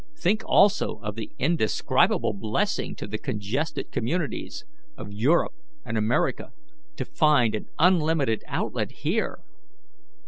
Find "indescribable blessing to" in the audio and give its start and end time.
1.37-3.05